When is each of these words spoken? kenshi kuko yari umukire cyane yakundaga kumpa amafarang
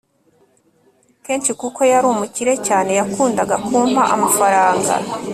kenshi 1.25 1.51
kuko 1.61 1.79
yari 1.91 2.05
umukire 2.13 2.53
cyane 2.67 2.91
yakundaga 2.99 3.55
kumpa 3.65 4.03
amafarang 4.13 4.83